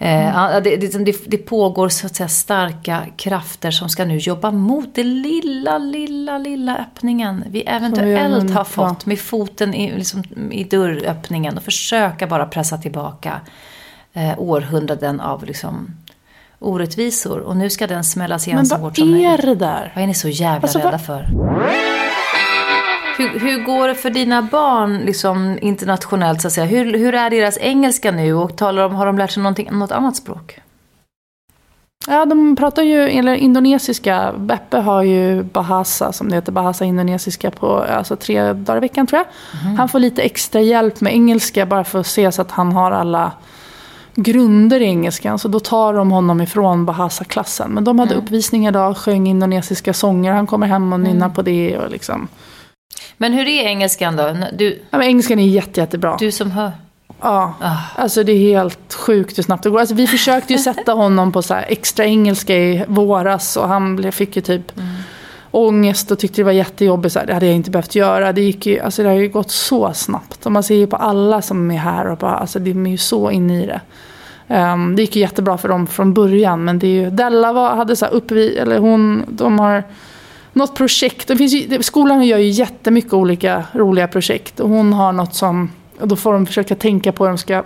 [0.00, 0.62] Mm.
[0.62, 5.22] Det, det, det, pågår så att säga starka krafter som ska nu jobba mot den
[5.22, 11.62] lilla, lilla, lilla öppningen vi eventuellt har fått med foten i, liksom, i dörröppningen och
[11.62, 13.40] försöka bara pressa tillbaka
[14.12, 15.90] eh, århundraden av liksom,
[16.58, 17.38] orättvisor.
[17.38, 19.28] Och nu ska den smällas igen så hårt som möjligt.
[19.28, 19.92] Men vad är det där?
[19.94, 21.26] Vad är ni så jävla alltså, rädda för?
[23.18, 26.40] Hur, hur går det för dina barn liksom, internationellt?
[26.42, 26.66] Så att säga?
[26.66, 30.16] Hur, hur är deras engelska nu och talar de, har de lärt sig något annat
[30.16, 30.60] språk?
[32.06, 34.34] Ja, de pratar ju eller indonesiska.
[34.36, 39.06] Beppe har ju Bahasa, som det heter, Bahasa indonesiska på alltså, tre dagar i veckan
[39.06, 39.60] tror jag.
[39.62, 39.76] Mm.
[39.76, 42.90] Han får lite extra hjälp med engelska bara för att se så att han har
[42.90, 43.32] alla
[44.14, 45.38] grunder i engelskan.
[45.38, 47.70] Så då tar de honom ifrån Bahasa-klassen.
[47.70, 48.24] Men de hade mm.
[48.24, 50.32] uppvisning idag, sjöng indonesiska sånger.
[50.32, 51.34] Han kommer hem och nynnar mm.
[51.34, 51.78] på det.
[51.78, 52.28] Och liksom.
[53.16, 54.34] Men hur är engelskan då?
[54.52, 56.16] Du, ja, men engelskan är jätte, jättebra.
[56.18, 56.72] Du som hör.
[57.20, 57.76] Ja, ah.
[57.96, 59.80] alltså det är helt sjukt hur snabbt det går.
[59.80, 64.36] Alltså vi försökte ju sätta honom på så extra engelska i våras och han fick
[64.36, 64.88] ju typ mm.
[65.50, 67.12] ångest och tyckte det var jättejobbigt.
[67.12, 68.32] Så här, det hade jag inte behövt göra.
[68.32, 70.46] Det, gick ju, alltså det har ju gått så snabbt.
[70.46, 72.98] Och man ser ju på alla som är här och bara, alltså de är ju
[72.98, 73.80] så inne i det.
[74.54, 77.76] Um, det gick ju jättebra för dem från början men det är ju, Della var,
[77.76, 79.84] hade så här uppvi, eller hon, de har
[80.58, 81.28] något projekt.
[81.28, 85.70] Det finns ju, skolan gör ju jättemycket olika roliga projekt och hon har något som,
[86.00, 87.64] och då får de försöka tänka på hur de ska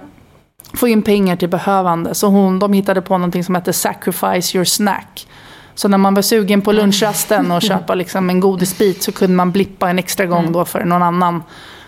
[0.75, 2.15] få in pengar till behövande.
[2.15, 5.27] Så hon, de hittade på någonting som heter Sacrifice your snack.
[5.75, 9.53] Så när man var sugen på lunchrasten och köpa liksom en godisbit så kunde man
[9.53, 11.43] blippa en extra gång då för någon annan.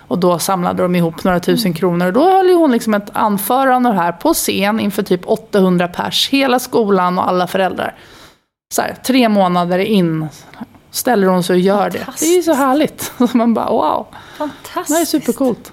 [0.08, 2.06] Och då samlade de ihop några tusen kronor.
[2.06, 6.28] Och då höll hon liksom ett anförande här på scen inför typ 800 pers.
[6.30, 7.94] Hela skolan och alla föräldrar.
[8.74, 10.28] Så här, tre månader in
[10.94, 12.06] ställer hon sig och gör det.
[12.20, 13.12] Det är ju så härligt.
[13.34, 14.06] Man bara wow.
[14.36, 14.98] Fantastiskt.
[14.98, 15.72] Det är supercoolt.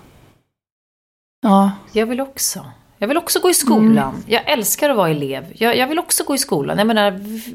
[1.41, 1.71] Ja.
[1.91, 2.65] Jag vill också.
[2.97, 4.09] Jag vill också gå i skolan.
[4.09, 4.23] Mm.
[4.27, 5.45] Jag älskar att vara elev.
[5.53, 6.77] Jag, jag, vill också gå i skolan.
[6.77, 7.11] Jag menar,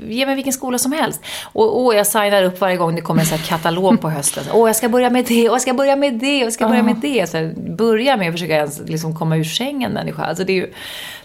[0.09, 1.21] ge mig vilken skola som helst.
[1.43, 4.45] Och, och jag signar upp varje gång det kommer en sån här katalog på hösten.
[4.53, 6.69] Åh, jag ska börja med det, och jag ska börja med det, och jag ska
[6.69, 7.31] börja med det.
[7.31, 10.25] Så här, börja med att försöka ens liksom komma ur sängen människa.
[10.25, 10.73] Alltså det är ju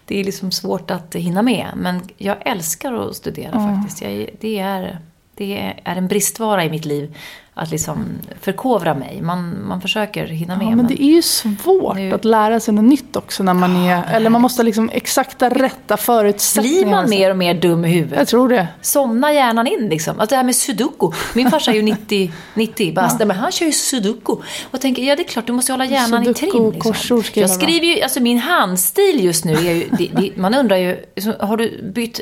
[0.06, 1.67] det är liksom svårt att hinna med.
[1.75, 4.01] Men jag älskar att studera faktiskt.
[4.01, 4.99] Jag, det, är,
[5.36, 7.15] det är en bristvara i mitt liv
[7.62, 8.06] att liksom
[8.41, 9.21] förkovra mig.
[9.21, 10.67] Man, man försöker hinna med.
[10.67, 13.76] Ja, men det är ju svårt Nu- att lära sig något nytt också när man
[13.76, 16.82] är, eller man måste liksom exakta rätta förutsättningar.
[16.82, 18.17] Blir man mer och mer dum i huvudet?
[18.17, 18.67] Jag tror det.
[18.82, 20.19] somnar hjärnan in liksom.
[20.19, 21.12] Alltså det här med sudoku.
[21.34, 24.36] Min farsa är ju 90, 90 bast, men han kör ju sudoku.
[24.71, 26.65] Och tänker, ja det är klart, du måste hålla hjärnan i Sudoku trim.
[26.65, 27.17] och Liksom.
[27.34, 30.78] Jag jag skriver ju, alltså min handstil just nu är ju, det, det, man undrar
[30.78, 30.97] ju,
[31.39, 32.19] har du bytt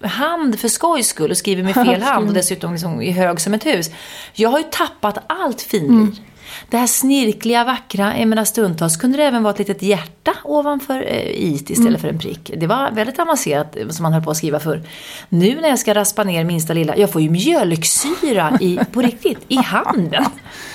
[0.00, 3.54] hand för skojs skull och skriver med fel hand och dessutom liksom är hög som
[3.54, 3.90] ett hus.
[4.34, 5.90] Jag har ju tappat allt finlir.
[5.90, 6.14] Mm.
[6.70, 11.00] Det här snirkliga, vackra, jag menar stundtals kunde det även vara ett litet hjärta ovanför
[11.06, 12.00] eh, it istället Mm.
[12.00, 12.50] för en prick.
[12.56, 14.82] Det var väldigt avancerat eh, som man höll på att skriva för.
[15.28, 19.38] Nu när jag ska raspa ner minsta lilla, jag får ju mjölksyra i, på riktigt,
[19.48, 20.24] i handen.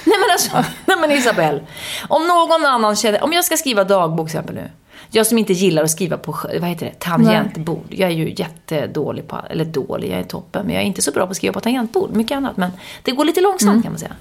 [0.06, 0.52] Nej men alltså,
[0.86, 1.60] nej men Isabelle.
[2.08, 4.70] Om någon annan känner, om jag ska skriva dagbok till exempel nu.
[5.14, 7.86] Jag som inte gillar att skriva på, vad heter det, tangentbord.
[7.90, 10.66] Jag är ju jättedålig på, eller dålig, jag är toppen.
[10.66, 12.58] Men jag är inte så bra på att skriva på tangentbord, mycket annat.
[12.58, 12.72] Men
[13.04, 14.16] det går lite långsamt kan man säga.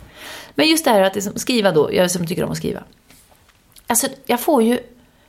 [0.54, 2.80] Men just det här att skriva då, jag som tycker om att skriva.
[3.86, 4.78] Alltså, jag får ju,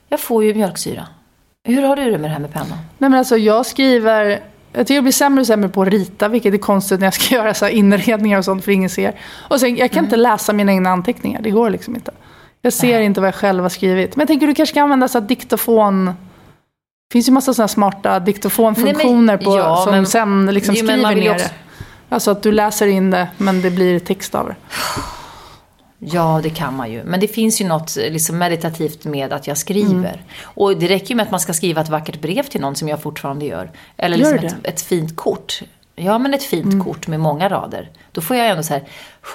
[0.10, 1.08] jag får ju mjölksyra.
[1.63, 2.78] Hur har du det med det här med pennan?
[2.97, 4.43] Nej men alltså jag skriver,
[4.74, 7.13] jag tycker jag blir sämre och sämre på att rita, vilket är konstigt när jag
[7.13, 9.19] ska göra så här inredningar och sånt för ingen ser.
[9.50, 12.12] Och sen, jag kan inte läsa mina egna anteckningar, det går liksom inte.
[12.62, 14.15] Jag ser inte vad jag själv har skrivit.
[14.15, 16.06] Men jag tänker du kanske kan använda så här diktofon.
[16.06, 20.76] Det finns ju massa sådana smarta diktofonfunktioner Nej, men- på, ja, som men- sen liksom
[20.76, 21.52] Jo, skriver ner också- det.
[22.15, 24.56] Alltså att du läser in det, men det blir text av det.
[26.00, 27.04] Ja, det kan man ju.
[27.04, 30.21] Men det finns ju något liksom meditativt med att jag skriver.
[30.43, 32.88] Och det räcker ju med att man ska skriva ett vackert brev till någon som
[32.88, 33.71] jag fortfarande gör.
[33.97, 35.62] Eller liksom ett, ett fint kort.
[36.02, 37.90] Ja, men ett fint kort med många rader.
[38.12, 38.84] Då får jag ändå så här,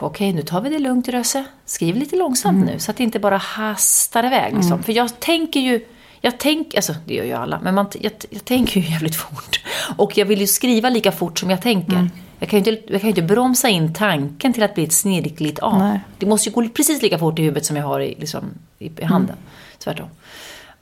[0.00, 1.44] okej nu tar vi det lugnt Röse.
[1.64, 4.54] Skriv lite långsamt nu så att det inte bara hastar iväg.
[4.54, 4.82] Liksom.
[4.82, 5.84] För jag tänker ju,
[6.20, 9.60] jag tänker, alltså det gör ju alla, men man, jag, jag tänker ju jävligt fort.
[9.96, 12.10] Och jag vill ju skriva lika fort som jag tänker.
[12.38, 15.58] Jag kan ju inte, jag kan inte bromsa in tanken till att bli ett snirkligt
[15.62, 15.76] A.
[15.78, 16.00] Nej.
[16.18, 18.44] Det måste ju gå precis lika fort i huvudet som jag har i, liksom,
[18.78, 19.36] i, i handen.
[19.78, 20.06] Tvärtom.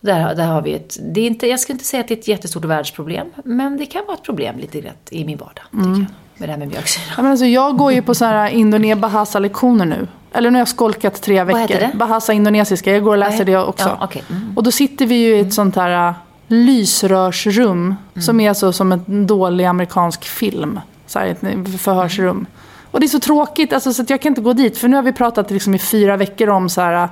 [0.04, 2.18] Där, där har vi ett, det är inte, jag skulle inte säga att det är
[2.18, 5.64] ett jättestort världsproblem, men det kan vara ett problem lite rätt i min vardag.
[5.70, 7.04] Tycker jag, med det här med mjölksyra.
[7.16, 10.08] Ja, men alltså, jag går ju på sådana här Indone Bahasa-lektioner nu.
[10.32, 11.60] Eller nu har jag skolkat tre veckor.
[11.60, 11.98] heter det?
[11.98, 13.88] Bahasa indonesiska, jag går och läser det också.
[13.88, 14.22] Ja, okej.
[14.30, 14.56] Mm.
[14.56, 16.14] Och då sitter vi ju i ett sånt här äh,
[16.48, 17.94] lysrörsrum.
[18.20, 20.80] Som är så som en dålig amerikansk film.
[21.06, 22.46] Så här, ett förhörsrum.
[22.90, 24.78] Och det är så tråkigt, alltså, så att jag kan inte gå dit.
[24.78, 27.08] För nu har vi pratat liksom i fyra veckor om så här.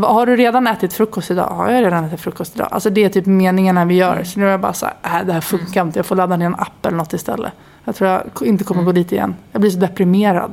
[0.00, 1.46] Äh, "Vad- Har du redan ätit frukost idag?
[1.50, 2.68] Ja, jag har redan ätit frukost idag.
[2.70, 4.24] Alltså det är typ meningarna vi gör.
[4.24, 5.98] Så nu är jag bara så här, äh, det här funkar inte.
[5.98, 7.52] Jag får ladda ner en app eller något istället.
[7.84, 9.34] Jag tror jag inte kommer gå dit igen.
[9.52, 10.52] Jag blir så deprimerad.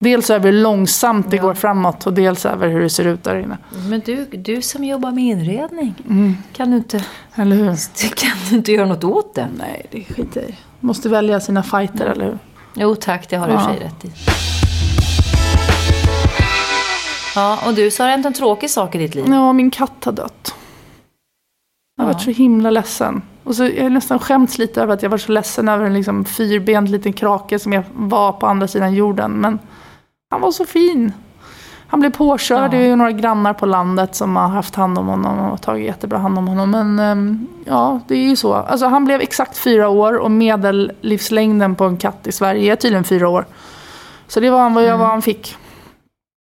[0.00, 3.36] Dels över hur långsamt det går framåt och dels över hur det ser ut där
[3.36, 3.58] inne.
[3.88, 6.36] Men du, du som jobbar med inredning, Mm.
[6.52, 7.04] kan, du inte,
[7.34, 7.66] Eller hur?
[8.16, 9.48] kan du inte göra något åt det?
[9.58, 10.54] Nej, det skiter jag i.
[10.80, 12.38] Måste välja sina fighter, eller hur?
[12.74, 13.86] Jo tack, det har du i och för sig Ja.
[13.86, 14.61] rätt i.
[17.34, 19.24] Ja, och du, så har det hänt en tråkig sak i ditt liv.
[19.28, 20.54] Ja, min katt har dött.
[21.96, 23.22] Jag har varit så himla ledsen.
[23.44, 25.94] Och så jag har nästan skämts lite över att jag var så ledsen över en
[25.94, 29.32] liksom fyrbent liten krake som jag var på andra sidan jorden.
[29.32, 29.58] Men
[30.30, 31.12] han var så fin.
[31.86, 32.64] Han blev påkörd.
[32.64, 32.68] Ja.
[32.68, 35.86] Det är ju några grannar på landet som har haft hand om honom och tagit
[35.86, 36.70] jättebra hand om honom.
[36.70, 38.54] Men ehm, ja, det är ju så.
[38.54, 43.04] Alltså, han blev exakt fyra år och medellivslängden på en katt i Sverige är tydligen
[43.04, 43.46] fyra år.
[44.28, 45.56] Så det var vad, jag, vad han fick.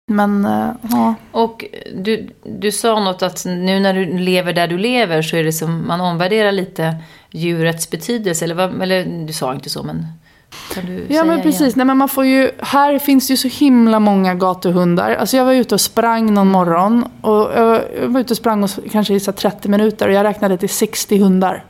[0.08, 1.16] Men eh, ja.
[1.32, 1.66] Och
[1.96, 5.54] du, du sa något att nu när du lever där du lever så är det
[5.54, 6.96] som man omvärderar lite
[7.32, 8.46] djurets betydelse.
[8.46, 10.08] Eller, vad, eller du sa inte så, men
[11.08, 11.74] Ja men precis, igen?
[11.76, 15.16] Nej, men man får ju, här finns ju så himla många gatuhundar.
[15.16, 18.70] Alltså jag var ute och sprang någon morgon och jag var ute och sprang och
[18.92, 21.64] kanske i så här 30 minuter och jag räknade till 60 hundar.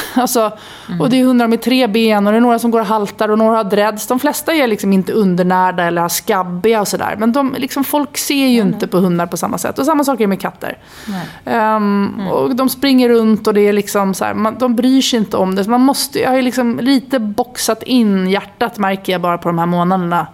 [0.14, 0.52] alltså,
[1.00, 3.28] Och det är hundar med tre ben och det är några som går och haltar
[3.28, 4.06] och några har dreads.
[4.06, 7.16] De flesta är liksom inte undernärda eller skabbiga och sådär.
[7.18, 9.78] Men de, liksom, folk ser ju inte på hundar på samma sätt.
[9.78, 10.78] Och samma sak är med katter.
[11.44, 15.18] Um, och de springer runt och det är liksom så här, man, de bryr sig
[15.18, 15.64] inte om det.
[15.64, 19.58] Så man måste, jag har liksom lite boxat in hjärtat märker jag bara på de
[19.58, 20.26] här månaderna.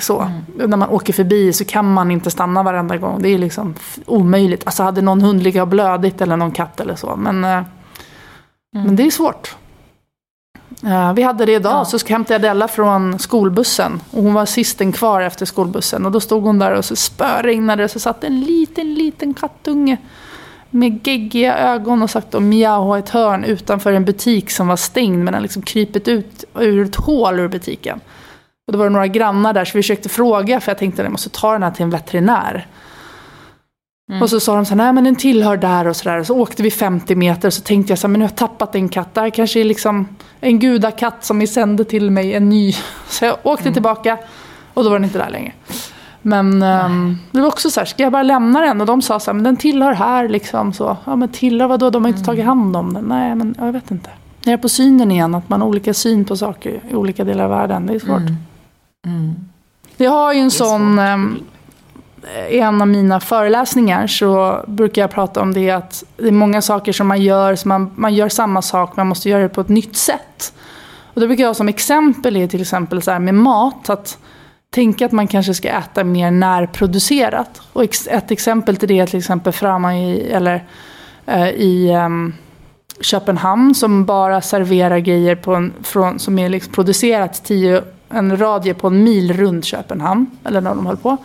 [0.00, 0.20] Så.
[0.20, 0.70] Mm.
[0.70, 3.22] När man åker förbi så kan man inte stanna varenda gång.
[3.22, 3.74] Det är liksom
[4.06, 4.62] omöjligt.
[4.66, 7.16] Alltså hade någon hund legat och blödigt eller någon katt eller så.
[7.16, 7.64] Men,
[8.76, 8.86] mm.
[8.86, 9.56] men det är svårt.
[10.84, 11.84] Uh, vi hade det idag, ja.
[11.84, 14.00] så hämtade jag Della från skolbussen.
[14.10, 16.06] Och hon var sisten kvar efter skolbussen.
[16.06, 17.88] Och då stod hon där och så spöregnade det.
[17.88, 19.96] Så satt en liten, liten kattunge
[20.70, 25.24] med geggiga ögon och sagt och mjau ett hörn utanför en butik som var stängd.
[25.24, 28.00] Men den liksom krypit ut ur ett hål ur butiken.
[28.66, 31.06] Och då var det några grannar där så vi försökte fråga för jag tänkte att
[31.06, 32.66] jag måste ta den här till en veterinär.
[34.08, 34.22] Mm.
[34.22, 36.22] Och så sa de så här, nej men den tillhör där och sådär.
[36.22, 38.36] Så åkte vi 50 meter och så tänkte jag så här, men nu har jag
[38.36, 39.14] tappat en katt.
[39.14, 40.08] Det här kanske är liksom
[40.40, 42.72] en gudakatt som vi sände till mig, en ny.
[43.08, 43.72] Så jag åkte mm.
[43.72, 44.18] tillbaka
[44.74, 45.52] och då var den inte där längre.
[46.22, 48.80] Men um, det var också så här, ska jag bara lämna den?
[48.80, 50.72] Och de sa så här, men den tillhör här liksom.
[50.72, 51.90] Så, ja men tillhör vadå?
[51.90, 52.26] De har inte mm.
[52.26, 53.04] tagit hand om den.
[53.04, 54.10] Nej men jag vet inte.
[54.44, 57.44] Jag är på synen igen, att man har olika syn på saker i olika delar
[57.44, 57.86] av världen.
[57.86, 58.20] Det är svårt.
[58.20, 58.36] Mm.
[59.06, 59.34] Mm.
[59.96, 61.38] Jag har ju en sån, um,
[62.50, 66.62] i en av mina föreläsningar så brukar jag prata om det att det är många
[66.62, 69.48] saker som man gör, så man, man gör samma sak, men man måste göra det
[69.48, 70.52] på ett nytt sätt.
[71.14, 74.18] Och då brukar jag som exempel är till exempel så med mat, att
[74.70, 77.62] tänka att man kanske ska äta mer närproducerat.
[77.72, 80.64] Och ex, ett exempel till det är till exempel Frama i, eller,
[81.26, 82.34] eh, i um,
[83.00, 88.74] Köpenhamn som bara serverar grejer på en, från, som är liksom producerat tio en radie
[88.74, 90.26] på en mil runt Köpenhamn.
[90.44, 91.16] Eller när de håller på.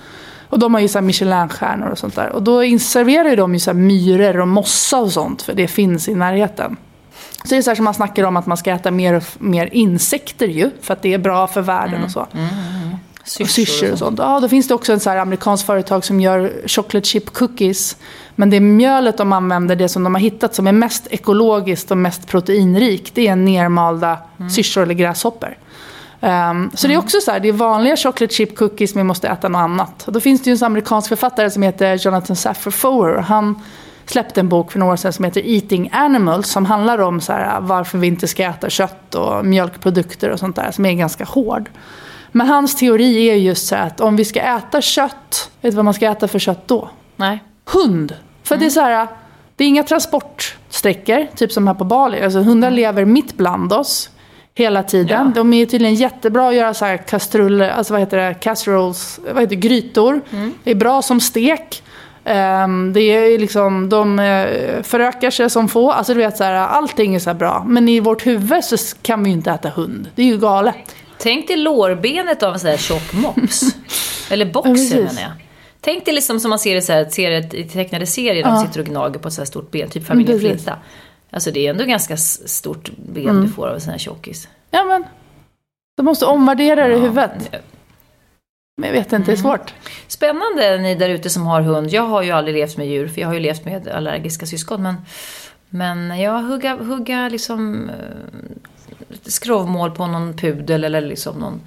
[0.52, 2.30] Och de har ju så Michelinstjärnor och sånt där.
[2.30, 5.42] Och då serverar de ju så myror och mossa och sånt.
[5.42, 6.78] För det finns i närheten.
[7.44, 9.24] Så det är så här som man snackar om att man ska äta mer och
[9.40, 10.72] mer insekter ju.
[10.82, 12.06] För att det är bra för världen mm.
[12.06, 12.28] och så.
[12.34, 12.98] Mm, mm, mm.
[13.40, 14.20] och syrsor och sånt.
[14.20, 17.98] Ja, då finns det också ett så här amerikanskt företag som gör chocolate chip cookies.
[18.36, 21.98] Men det mjölet de använder, det som de har hittat som är mest ekologiskt och
[21.98, 23.16] mest proteinrikt.
[23.16, 24.50] Det är nermalda mm.
[24.50, 25.58] syrsor eller gräshoppor.
[26.24, 26.90] Um, så mm.
[26.90, 29.50] det är också så här, det är vanliga chocolate chip cookies men vi måste äta
[29.50, 30.08] något annat.
[30.08, 33.18] Och då finns det ju en amerikansk författare som heter Jonathan Safran Foer.
[33.18, 33.62] Han
[34.06, 37.34] släppte en bok för några år sedan som heter Eating Animals som handlar om så
[37.34, 41.24] här, varför vi inte ska äta kött och mjölkprodukter och sånt där som är ganska
[41.24, 41.70] hård.
[42.32, 45.76] Men hans teori är just så här att om vi ska äta kött, vet du
[45.76, 46.90] vad man ska äta för kött då?
[47.16, 47.44] Nej.
[47.66, 48.16] Hund!
[48.44, 48.60] För mm.
[48.60, 49.08] det är så här,
[49.56, 52.22] det är inga transportsträckor, typ som här på Bali.
[52.22, 52.76] Alltså hundar mm.
[52.76, 54.10] lever mitt bland oss
[54.56, 55.26] hela tiden.
[55.26, 55.32] Ja.
[55.36, 59.44] De är tydligen jättebra att göra så här kastruller, alltså vad heter det, casseroles, vad
[59.44, 60.22] heter det, grytor.
[60.32, 60.54] Mm.
[60.64, 61.84] Det är bra som stek.
[62.26, 65.92] Um, det är liksom, de uh, förökar sig som få.
[65.92, 67.64] Alltså du vet så här, allting är så bra.
[67.68, 70.10] Men i vårt huvud så kan vi ju inte äta hund.
[70.16, 70.96] Det är ju galet.
[71.18, 73.76] Tänk dig lårbenet av en sån här tjock mops.
[74.30, 75.32] Eller boxer ja, menar jag.
[75.82, 78.48] Tänk dig liksom som man ser i, så här, ser i tecknade serier, ja.
[78.48, 80.78] de sitter och gnager på ett så här stort ben, typ familjen Flinta.
[81.32, 83.42] Alltså det är ändå ganska stort ben mm.
[83.42, 84.48] du får av en sån här tjockis.
[84.72, 85.04] Ja men,
[85.98, 87.56] du måste omvärdera det i huvudet.
[88.78, 89.58] Men jag vet inte, det är mm.
[89.58, 89.74] svårt.
[90.08, 91.90] Spännande ni där ute som har hund.
[91.90, 94.84] Jag har ju aldrig levt med djur, för jag har ju levt med allergiska syskon.
[94.84, 94.96] Men,
[95.70, 101.62] men jag hugga, hugga liksom eh, skrovmål på någon pudel eller liksom någon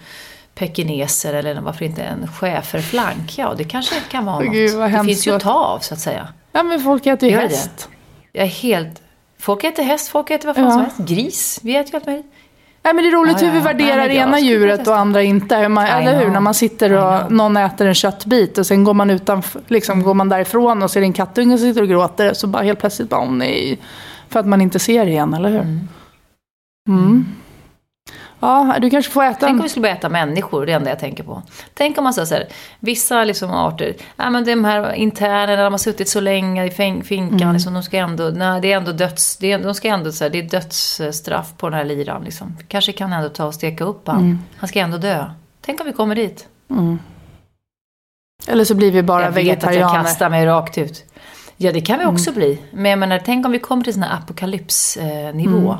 [0.54, 3.38] pekineser eller varför inte en schäferflank.
[3.38, 4.52] Ja, det kanske kan vara något.
[4.52, 6.28] Gud, det finns ju att ta av så att säga.
[6.52, 7.88] Ja, men folk äter ju häst.
[8.32, 8.38] Det.
[8.38, 9.02] Jag är helt
[9.44, 10.70] Folk äter häst, folk äter vad fan ja.
[10.70, 10.98] som helst.
[10.98, 12.26] Gris, vi äter ju allt möjligt.
[12.82, 15.68] Nej, men det är roligt ja, hur vi värderar ja, ena djuret och andra inte.
[15.68, 16.30] Man, eller hur?
[16.30, 20.14] När man sitter och någon äter en köttbit och sen går man, utanför, liksom, går
[20.14, 22.34] man därifrån och ser en kattunge som sitter och gråter.
[22.34, 23.78] Så bara helt plötsligt bara, åh nej.
[24.28, 25.60] För att man inte ser det igen, eller hur?
[26.88, 27.26] Mm.
[28.44, 30.72] Ja, du kanske får äta Tänk om vi skulle börja äta människor, det är det
[30.72, 31.42] enda jag tänker på.
[31.74, 32.48] Tänk om man säger så här,
[32.80, 37.40] vissa liksom arter, ja men de här internerna, de har suttit så länge i finkan,
[37.40, 37.52] mm.
[37.52, 40.24] liksom, de ska ändå, nej det är ändå döds, det är, de ska ändå, så
[40.24, 42.56] här, det är dödsstraff på den här liran liksom.
[42.68, 44.18] Kanske kan ändå ta och steka upp han.
[44.18, 44.38] Mm.
[44.56, 45.24] Han ska ändå dö.
[45.60, 46.48] Tänk om vi kommer dit.
[46.70, 46.98] Mm.
[48.48, 49.80] Eller så blir vi bara vegetarianer.
[49.80, 51.04] Jag vet att jag kastar mig rakt ut.
[51.56, 52.38] Ja, det kan vi också mm.
[52.38, 52.60] bli.
[52.72, 55.70] Men jag menar, tänk om vi kommer till sån här apokalypsnivå.
[55.72, 55.78] Eh,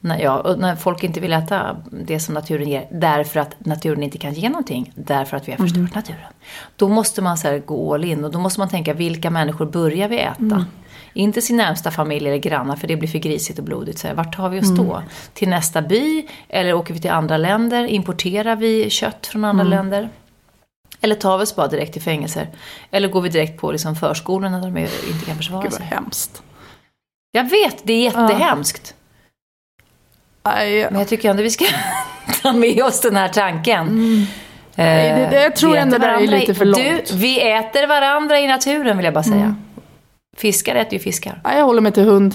[0.00, 4.18] när, ja, när folk inte vill äta det som naturen ger därför att naturen inte
[4.18, 5.90] kan ge någonting, därför att vi har förstört mm.
[5.94, 6.32] naturen.
[6.76, 10.08] Då måste man så gå all in och då måste man tänka vilka människor börjar
[10.08, 10.40] vi äta?
[10.40, 10.64] Mm.
[11.12, 13.98] Inte sin närmsta familj eller grannar för det blir för grisigt och blodigt.
[13.98, 14.94] Så här, vart tar vi oss då?
[14.94, 15.08] Mm.
[15.34, 16.26] Till nästa by?
[16.48, 17.84] Eller åker vi till andra länder?
[17.84, 19.70] Importerar vi kött från andra mm.
[19.70, 20.08] länder?
[21.00, 22.48] Eller tar vi oss bara direkt till fängelser?
[22.90, 25.86] Eller går vi direkt på liksom förskolorna där de inte kan försvara Gud, sig?
[25.86, 26.42] hemskt.
[27.32, 28.94] Jag vet, det är jättehemskt.
[30.90, 31.64] Men jag tycker ändå vi ska
[32.42, 33.88] ta med oss den här tanken.
[33.88, 34.24] Mm.
[34.74, 36.84] Nej, det- jag tror ändå det där är lite för långt.
[37.06, 39.54] Du, vi äter varandra i naturen vill jag bara säga.
[40.36, 41.40] Fiskar äter ju fiskar.
[41.44, 42.34] aj, jag håller mig till hund.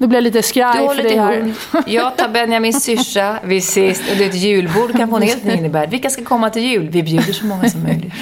[0.00, 1.52] Nu blir jag lite skraj Du för håller till här.
[1.86, 3.36] Jag tar Benjamins syrsa.
[3.44, 4.00] Vi ses.
[4.00, 5.90] Och ett julbord kan få en helt ny innebörd.
[5.90, 6.88] Vilka ska komma till jul?
[6.88, 8.12] Vi bjuder så många som möjligt.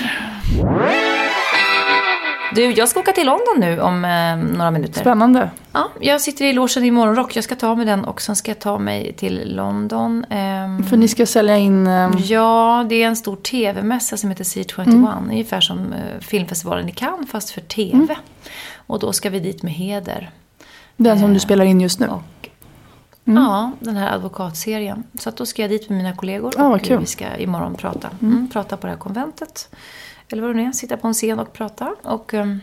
[2.58, 5.00] Du, jag ska åka till London nu om eh, några minuter.
[5.00, 5.50] Spännande.
[5.72, 7.36] Ja, jag sitter i logen i morgonrock.
[7.36, 10.24] Jag ska ta med den och sen ska jag ta mig till London.
[10.30, 11.86] Ehm, För ni ska sälja in...
[11.86, 14.82] ehm, Ja, det är en stor tv-mässa som heter C21.
[14.88, 15.08] Mm.
[15.30, 18.16] Ungefär som eh, filmfestivalen i Cannes fast för tv.
[18.76, 20.30] Och då ska vi dit med heder.
[20.96, 22.06] den som du spelar in just nu.
[22.06, 22.22] Och,
[23.24, 23.42] Mm.
[23.42, 25.04] Ja, den här advokatserien.
[25.18, 26.98] Så att då ska jag dit med mina kollegor Ja, vad och kul.
[27.00, 28.08] vi ska imorgon prata.
[28.22, 29.68] Mm, prata på det här konventet.
[30.32, 31.94] Eller vad det nu är, sitta på en scen och prata.
[32.02, 32.60] Och, ehm,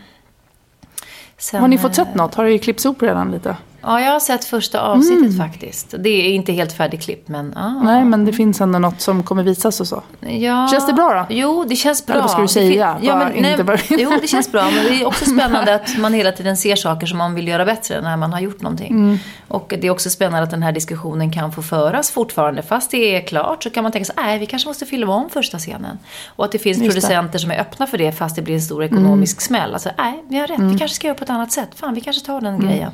[1.38, 2.34] sen, Har ni fått eh, sett något?
[2.34, 3.56] Har det klippts upp redan lite?
[3.82, 5.36] Ja, jag har sett första avsnittet Mm.
[5.50, 5.94] faktiskt.
[5.98, 7.52] Det är inte helt färdigklippt men...
[7.56, 10.02] Ja, Nej, men det finns ändå något som kommer visas och så.
[10.20, 10.68] Ja.
[10.70, 11.34] Känns det bra då?
[11.34, 12.12] Jo, det känns bra.
[12.14, 12.96] Eller vad ska du Det säga?
[13.02, 14.62] Ja, men, inte nej, bara- jo, det känns bra.
[14.64, 17.64] Men det är också spännande att man hela tiden ser saker som man vill göra
[17.64, 18.90] bättre när man har gjort någonting.
[18.92, 19.18] Mm.
[19.48, 22.62] Och det är också spännande att den här diskussionen kan få föras fortfarande.
[22.62, 25.30] Fast det är klart så kan man tänka sig, nej, vi kanske måste filma om
[25.30, 25.98] första scenen.
[26.36, 27.00] Och att det finns Just det.
[27.00, 29.72] producenter som är öppna för det fast det blir en stor ekonomisk smäll.
[29.72, 30.72] Alltså, nej, vi har rätt, Mm.
[30.72, 31.68] vi kanske ska göra på ett annat sätt.
[31.74, 32.92] Fan, vi kanske tar den grejen.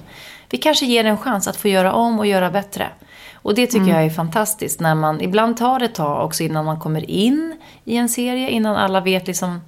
[0.52, 2.88] Vi kanske ger en chans att få göra om och göra bättre.
[3.34, 3.96] Och det tycker Mm.
[3.96, 4.80] jag är fantastiskt.
[4.80, 8.50] När man, ibland tar det ett tag också innan man kommer in i en serie.
[8.50, 9.60] Innan alla vet liksom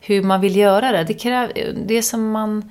[0.00, 1.04] hur man vill göra det.
[1.04, 1.52] Det, kräv,
[1.86, 2.70] det som man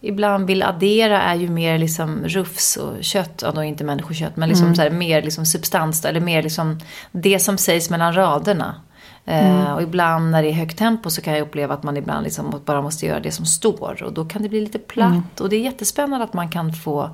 [0.00, 3.42] ibland vill addera är ju mer liksom rufs och kött.
[3.42, 4.36] Ja, då inte människokött.
[4.36, 6.04] Men liksom så här, mer liksom substans.
[6.04, 6.80] Eller mer liksom
[7.12, 8.74] det som sägs mellan raderna.
[9.24, 12.24] Eh, och ibland när det är högt tempo så kan jag uppleva att man ibland
[12.24, 14.02] liksom bara måste göra det som står.
[14.02, 15.40] Och då kan det bli lite platt.
[15.40, 17.10] Och det är jättespännande att man kan få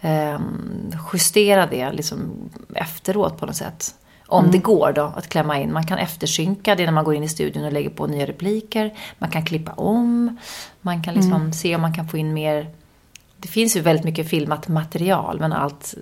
[0.00, 0.38] eh,
[1.12, 3.94] justera det liksom efteråt på något sätt.
[4.26, 5.72] Om det går då att klämma in.
[5.72, 8.94] Man kan eftersynka det när man går in i studion och lägger på nya repliker.
[9.18, 10.36] Man kan klippa om.
[10.80, 12.70] Man kan liksom se om man kan få in mer
[13.44, 15.94] det finns ju väldigt mycket filmat material men allt,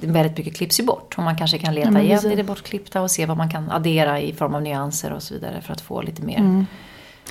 [0.00, 1.14] väldigt mycket klipps ju bort.
[1.16, 2.32] Och man kanske kan leta men igen precis.
[2.32, 5.34] i det bortklippta och se vad man kan addera i form av nyanser och så
[5.34, 6.66] vidare för att få lite mer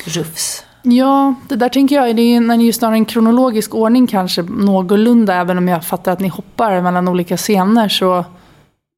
[0.06, 0.66] rufs.
[0.82, 4.42] Ja, det där tänker jag, det är när ni just har en kronologisk ordning kanske
[4.42, 8.26] någorlunda, även om jag fattar att ni hoppar mellan olika scener så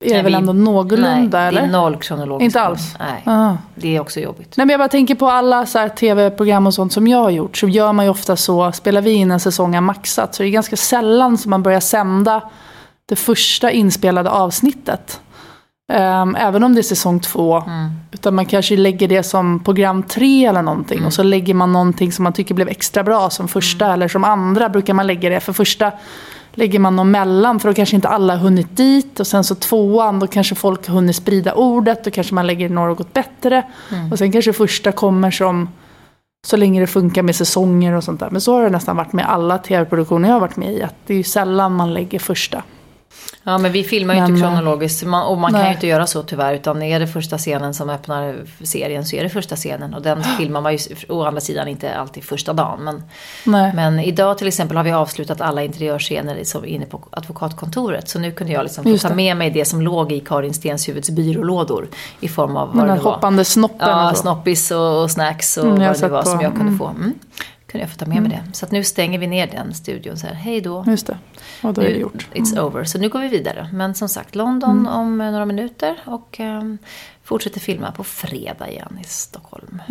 [0.03, 1.62] är det Nej, väl vi- ändå någorlunda, Nej, det eller?
[1.62, 2.45] är noll kronologiskt.
[2.45, 2.95] Inte alls?
[2.99, 3.53] Nej, Ah.
[3.75, 4.58] det är också jobbigt.
[4.58, 7.58] Nej men jag bara tänker på alla så tv-program och sånt som jag har gjort.
[7.58, 10.49] Så gör man ju ofta så, spelar vi in en säsong av Maxat så det
[10.49, 12.41] är ganska sällan som man börjar sända
[13.05, 15.21] det första inspelade avsnittet.
[15.93, 17.63] Ehm, även om det är säsong två.
[18.12, 21.05] Utan man kanske lägger det som program tre eller någonting.
[21.05, 23.93] Och så lägger man någonting som man tycker blev extra bra som första.
[23.93, 25.39] Eller som andra brukar man lägga det.
[25.39, 25.91] För första
[26.56, 29.20] lägger man någon mellan för då kanske inte alla har hunnit dit.
[29.20, 32.04] Och sen så tvåan, då kanske folk har hunnit sprida ordet.
[32.04, 33.63] Då kanske man lägger något bättre.
[34.12, 35.70] Och sen kanske första kommer som
[36.48, 38.30] så länge det funkar med säsonger och sånt där.
[38.30, 40.84] Men så har det nästan varit med alla tv-produktioner jag har varit med i.
[40.84, 42.63] Att det är ju sällan man lägger första.
[43.47, 45.03] Ja, men vi filmar ju Men, inte eh, kronologiskt.
[45.03, 45.69] Man, och man kan nej.
[45.69, 46.53] ju inte göra så tyvärr.
[46.53, 49.93] Utan är det första scenen som öppnar serien så är det första scenen.
[49.93, 50.79] Och den filmar man ju
[51.10, 52.84] å andra sidan inte alltid första dagen.
[52.84, 53.03] Men,
[53.43, 53.71] Nej.
[53.75, 58.10] men idag till exempel har vi avslutat alla interiörscener som inne på advokatkontoret.
[58.10, 61.88] Så nu kunde jag liksom ta med mig det som låg i Karin Stenshuvuds byrålådor.
[62.19, 65.65] I form av vad Den där hoppande snoppen Ja, och snoppis och, och snacks och
[65.65, 66.77] Mm, vad det var som jag kunde mm.
[66.77, 66.88] få.
[66.88, 67.13] Mm.
[67.67, 68.54] Kunde jag få ta med mig det.
[68.54, 70.84] Så att nu stänger vi ner den studion så här, hej då.
[70.88, 71.17] Just det.
[71.63, 72.28] Och då är det Nu- gjort.
[72.34, 72.84] It's over.
[72.84, 73.69] Så nu går vi vidare.
[73.73, 74.93] Men som sagt, London Mm.
[74.93, 76.78] om några minuter och ehm,
[77.23, 79.82] fortsätter filma på fredag igen i Stockholm.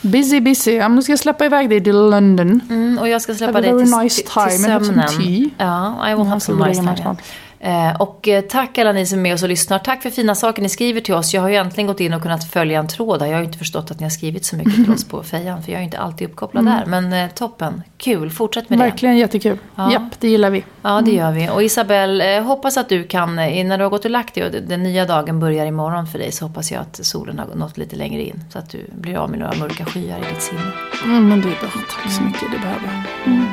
[0.00, 0.72] Busy, busy.
[0.72, 2.60] Ja, men nu ska jag släppa iväg dig till London.
[2.70, 5.52] Mm, och jag ska släppa dig till, nice till, till sömnen.
[5.58, 7.16] Ja, I will have some nice time.
[7.64, 9.78] Eh, och eh, tack alla ni som är med oss och lyssnar.
[9.78, 11.34] Tack för fina saker ni skriver till oss.
[11.34, 13.26] Jag har ju äntligen gått in och kunnat följa en tråd där.
[13.26, 15.62] Jag har ju inte förstått att ni har skrivit så mycket till oss på fejan.
[15.62, 16.86] För jag är ju inte alltid uppkopplad där.
[16.86, 17.82] Men eh, toppen.
[17.96, 18.30] Kul.
[18.30, 18.84] Fortsätt med det.
[18.84, 19.58] Verkligen jättekul.
[19.74, 19.92] Ja.
[19.92, 20.64] Japp, det gillar vi.
[20.82, 21.48] Ja, det gör vi.
[21.50, 24.82] Och Isabelle, hoppas att du kan, när du har gått och lagt dig och den
[24.82, 28.22] nya dagen börjar imorgon för dig, så hoppas jag att solen har nått lite längre
[28.22, 28.44] in.
[28.52, 30.72] Så att du blir av med några mörka skyar i ditt sinne.
[31.04, 31.68] Mm, men det är bra.
[32.02, 32.52] Tack så mycket.
[32.52, 33.32] Det behöver jag.
[33.32, 33.46] Mm.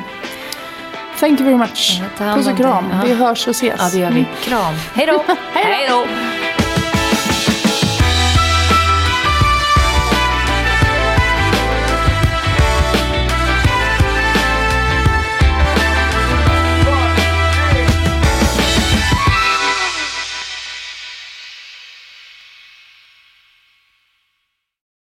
[1.22, 2.02] Thank you very much.
[2.18, 2.90] Puss och kram.
[2.90, 3.00] Ja.
[3.04, 3.74] Vi hörs och ses.
[3.78, 4.26] Ja, det gör vi.
[4.44, 4.74] Kram.
[4.94, 5.24] Hej då!
[5.26, 5.60] Hej då!
[5.60, 6.51] Hej då!